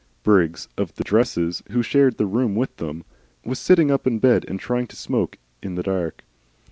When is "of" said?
0.79-0.95